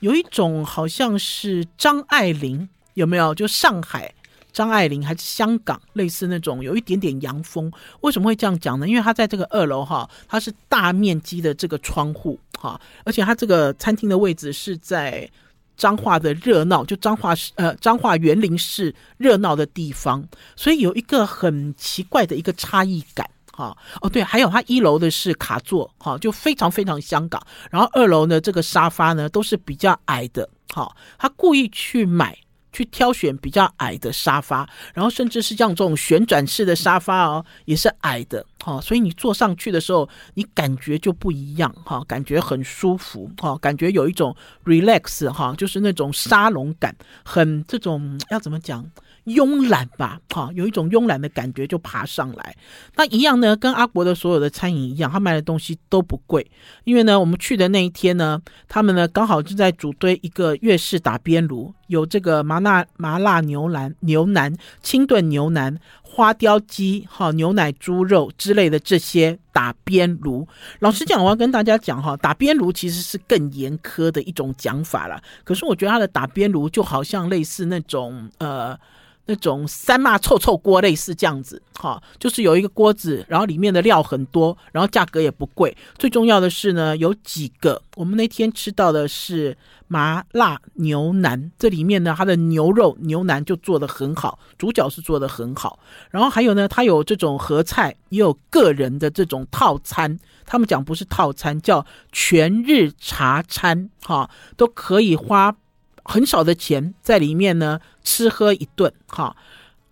[0.00, 3.34] 有一种好像是张爱玲有没有？
[3.34, 4.12] 就上海
[4.54, 7.70] 张爱玲还是香港类似那种有一点点洋风？
[8.00, 8.88] 为什么会这样讲呢？
[8.88, 15.28] 因为它在这个二楼哈，它是大面积的这个窗户哈，而且它这个餐厅的位置是在。
[15.76, 23.76] 彰化的热闹，就彰化市呃彰化园林市热闹的地方，所以有一个很奇怪的一个差异感哈。
[24.00, 27.44] 哦，对，还有它一楼的是卡座哈，就非常非常香港。
[27.72, 32.38] 然后二楼呢，这个沙发呢都是比较矮的哈，他故意去买。
[32.74, 44.34] 去挑选比较矮的沙发，然后甚至是像这种旋转式的沙发哦，也是矮的哈，所以你坐上去的时候，你感觉就不一样哈，感觉很舒服哈，感觉有一种
[44.64, 48.84] relax 哈，就是那种沙龙感，很这种要怎么讲？
[49.24, 52.54] 慵懒吧，哈，有一种慵懒的感觉就爬上来。
[52.96, 56.46] 那一样呢，跟阿国的所有的餐饮一样，他卖的东西都不贵。
[56.84, 70.46] 因为呢，我们去的那一天呢，他们呢刚好就在组堆一个粤式打边炉，有这个麻辣麻辣牛腩、牛腩、清炖牛腩、花雕鸡、哈牛奶猪肉之类的这些打边炉。
[70.80, 75.22] 老实讲，我要跟大家讲哈，打边炉其实是更严苛的一种讲法了。
[75.44, 78.78] 可是我觉得它的打边炉就好像类似那种呃。
[79.26, 85.76] 那种三骂臭臭锅类似这样子，哈，就是有一个锅子，然后里面的料很多，然后价格也不贵。
[85.98, 89.56] 最重要的是呢，有几个，我们那天吃到的是
[89.88, 95.78] 麻辣牛腩，这里面呢，它的牛肉牛腩就做得很好，主角是做得很好。
[96.10, 100.18] 然后还有呢，它有这种合菜，也有个人的这种套餐。
[100.46, 105.56] 他们讲不是套餐，叫全日茶餐，哈，都可以花。
[106.04, 109.34] 很少的钱在里面呢，吃喝一顿哈，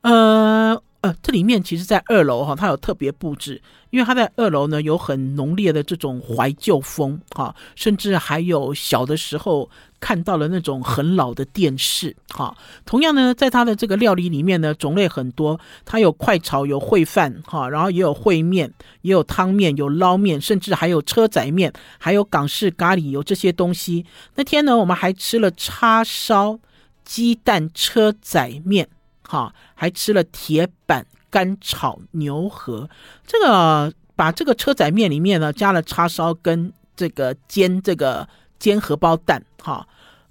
[0.02, 9.68] 呃呃，这里面其实，在二楼哈，它有特别布置，因为它在二楼呢，有很浓烈的这种怀旧风哈，甚至还有小的时候。
[10.02, 12.52] 看到了那种很老的电视，哈。
[12.84, 24.04] 同样呢，在它的这个料理里面呢，种类很多，它有快炒，有烩饭，哈，然后也有烩面，也有汤面，有捞面，甚至还有车仔面，还有港式咖喱，有这些东西。
[24.34, 26.58] 那天呢，我们还吃了叉烧
[27.04, 28.88] 鸡蛋车仔面，
[29.22, 32.90] 哈，还吃了铁板干炒牛河。
[33.24, 38.28] 这个把这个车仔面里面呢，加了叉烧跟这个煎这个。
[38.62, 39.84] 煎荷包蛋，哈，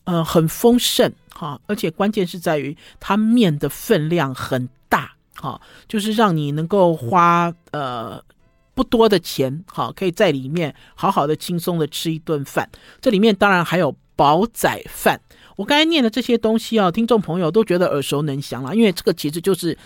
[0.06, 8.24] 呃，很丰盛，哈，而且关键是在于它面的分量很大，哈，就是让你能够花呃
[8.74, 12.70] 不多的钱，哈，可以在里面好好的轻松的吃一顿饭。
[13.02, 15.20] 这里面当然还有煲仔饭，
[15.58, 19.78] 我刚才念的这些东西啊，听众朋友都觉得耳熟能详了，因为这个其实就是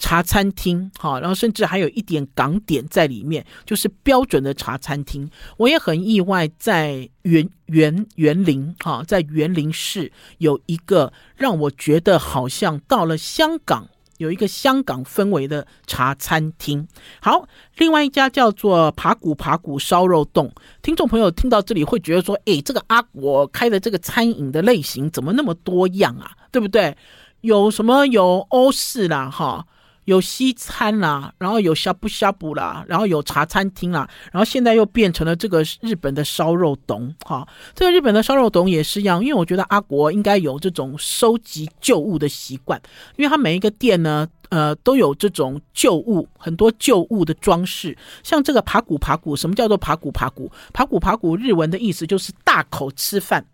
[0.00, 5.30] 茶餐厅，哈，然后甚至还有一点港点在里面，就是标准的茶餐厅。
[5.58, 13.86] 我也很意外，在园园园林，哈，在园林市有一个让我觉得好像到了香港，
[14.16, 16.88] 有一个香港氛围的茶餐厅。
[17.20, 17.46] 好，
[17.76, 20.50] 另外一家叫做扒骨扒骨烧肉洞。
[20.82, 26.32] 听众朋友听到这里会觉得说，诶，这个阿国开的这个餐饮的类型怎么那么多样啊？
[26.50, 26.96] 对不对？
[27.42, 29.66] 有什么有欧式啦，哈。
[30.10, 37.46] 有西餐啦，然后有呷哺呷哺啦，然后有茶餐厅啦，然后现在又变成了这个日本的烧肉丼，哈，
[37.76, 42.80] 这个日本的烧肉丼也是一样，因为我觉得阿国应该有这种收集旧物的习惯，
[43.16, 50.50] 因为他每一个店呢，呃，都有这种旧物，很多旧物的装饰，像这个爬骨爬骨，什么叫做爬骨爬骨？
[50.72, 53.46] 爬骨爬骨日文的意思就是大口吃饭，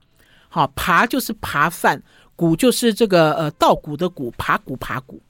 [0.48, 2.02] 好，爬就是爬饭，
[2.34, 5.20] 骨就是这个呃稻谷的谷，爬骨爬骨。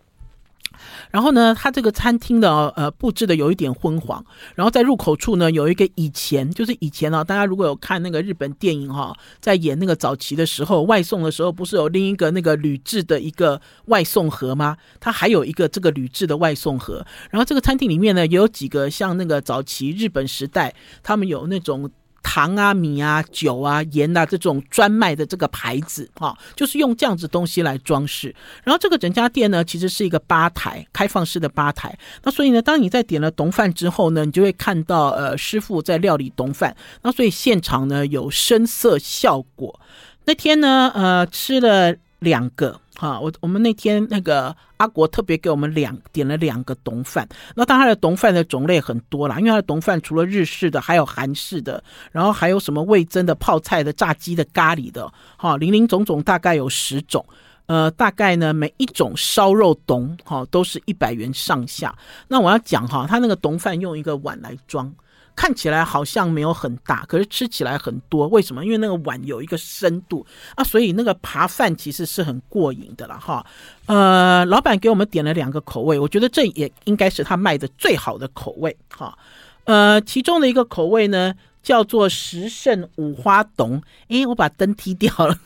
[1.11, 4.25] 然后呢，它这个餐厅的呃布置的有一点昏黄。
[4.55, 14.77] 然后在入口处呢，有一个以前就是以前啊，大家如果有看那个日本电影哈，在演那个早期的时候，外送的时候不是有另一个那个铝制的一个外送盒吗？
[15.01, 17.05] 它还有一个这个铝制的外送盒。
[17.31, 21.91] 然后这个餐厅里面呢，也有几个像那个早期日本时代，他们有那种。
[22.37, 28.35] 糖啊、米啊、酒啊、盐啊，这种专卖的这个牌子，哈，就是用这样子东西来装饰。
[28.63, 31.99] 然后这个整家店呢，其实是一个吧台，开放式的吧台。
[32.23, 36.77] 那所以呢，当你在点了丼饭之后呢，你就会看到呃师傅在料理丼饭。
[37.01, 39.81] 那所以现场呢有声色效果。
[40.27, 42.79] 那天呢，呃，吃了两个。
[42.99, 57.25] 哈，我我们那天那个阿国特别给我们两点了两个丼饭，那当然他的丼饭的种类很多啦，因为他的丼饭除了日式的，还有韩式的，然后还有什么味增的、泡菜的、炸鸡的、咖喱的，哈，林林总总大概有十种，
[57.67, 61.95] 呃，大概呢每一种烧肉丼哈都是一百元上下。
[62.29, 64.93] 那我要讲哈，他那个丼饭用一个碗来装。
[65.37, 68.27] 看起来好像没有很大，可是吃起来很多。
[68.29, 68.65] 为什么？
[68.65, 73.45] 因为那个碗有一个深度啊，所以那个扒饭其实是很过瘾的了哈。
[73.85, 79.17] 呃，老板给我们点了两个口味，我觉得这也应该是他卖的最好的口味哈。
[79.65, 85.39] 呃，其中的一个口味呢叫做十胜五花董，诶，我把灯踢掉了。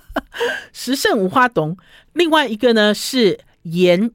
[0.74, 1.74] 十胜五花董，
[2.12, 3.40] 另外一个呢是。
[3.64, 4.10] 盐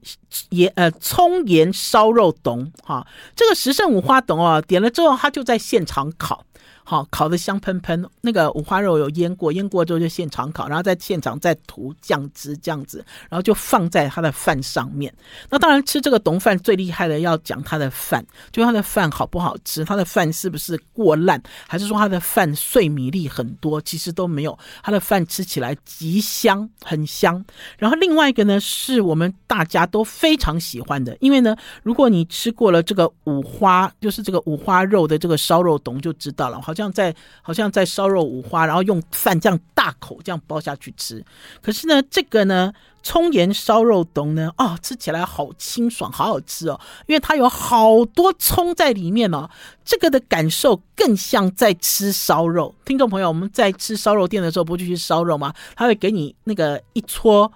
[0.48, 6.44] 盐呃葱盐烧肉董哈，这个十胜五花董哦，点了之后他就在现场烤。
[6.82, 15.14] 好，烤的香喷喷，那个五花肉有腌过，腌过之后就现场烤，然后在现场再涂酱汁这样子，然后就放在他的饭上面。
[15.48, 23.80] 那当然吃这个董饭最厉害的要讲他的饭，就他的饭好不好吃，他的饭是不是过烂，还是说他的饭碎米粒很多？
[23.80, 27.44] 其实都没有，他的饭吃起来极香，很香。
[27.78, 36.90] 然后另外一个呢，是我们大家都非常喜欢的，因为呢，如果你吃过了这个五花，就是这个五花肉的这个烧肉丼，就知道好像。
[36.90, 41.24] 在好像在烧肉五花，然后用饭这样大口这样包下去吃。
[41.62, 42.72] 可是呢，这个呢，
[43.02, 49.48] 葱盐烧肉丼呢，哦，吃起来好清爽，好好吃哦，因为它有好多葱在里面哦。
[49.84, 52.74] 这个的感受更像在吃烧肉。
[52.84, 55.54] 听众朋友，我们在吃烧肉店的时候，不就去烧肉吗？
[55.76, 57.52] 他会给你那个一撮。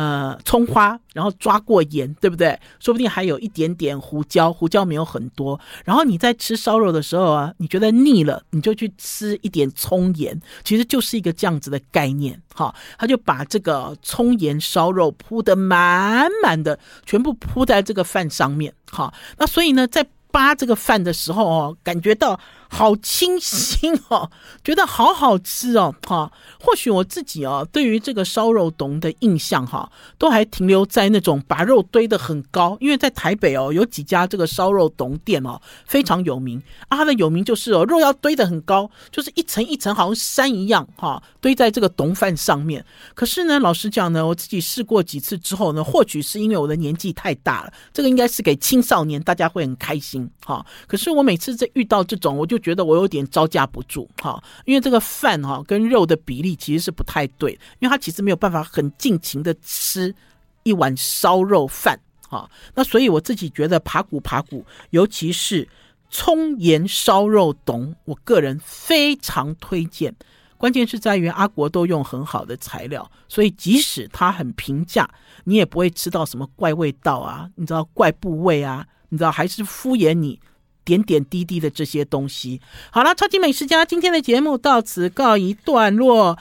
[0.00, 2.58] 呃，葱花，然后抓过盐，对不对？
[2.78, 5.60] 说不定还有一点点胡椒，胡椒没有很多。
[5.84, 12.40] 然后你在吃烧肉的时候啊，你觉得腻了，你就去吃一点葱盐，其实就是一个这样子的概念。
[12.54, 18.72] 哈，他就把这个葱盐烧肉铺得满满的，全部铺在这个饭上面。
[18.90, 24.30] 哈，那所以呢，在扒这个饭的时候哦，感觉到好清新哦，
[24.64, 26.30] 觉得好好吃哦，哈。
[26.60, 36.98] 或许我自己哦，对于这个烧肉丼的印象哈，都还停留在那种把肉堆得很高，因为在台北哦，有几家这个烧肉丼店哦，非常有名啊。
[36.98, 42.84] 它的有名就是哦，肉要堆得很高，就是一层一层好像山一样哈，堆在这个丼饭上面。
[43.14, 50.19] 可是呢，老实讲呢，我自己试过几次之后呢，或许是因为我的年纪太大了，这个应该是给青少年，大家会很开心。
[50.44, 60.14] 哈，可是我每次在遇到这种，我就觉得我有点招架不住哈，因为这个饭哈跟肉的比例其实是不太对，因为它其实没有办法很尽情的吃
[60.62, 61.98] 一碗烧肉饭
[62.28, 62.50] 哈。
[62.74, 65.68] 那所以我自己觉得扒骨扒骨，尤其是
[66.10, 70.14] 葱盐烧肉丼，我个人非常推荐。
[70.56, 75.08] 关键是在于阿国都用很好的材料，所以即使它很平价，
[75.44, 78.86] 你也不会吃到什么怪味道啊，你知道怪部位啊。
[79.10, 80.40] 你知道，还是敷衍你
[80.84, 82.60] 点点滴滴的这些东西。
[82.90, 86.38] 好了，超级美食家今天的节目到此告一段落，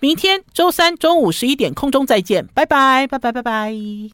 [0.00, 4.10] 明天周三中午十一点空中再见，拜拜，拜拜，拜拜。